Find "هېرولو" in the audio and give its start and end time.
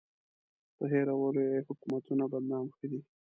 0.91-1.41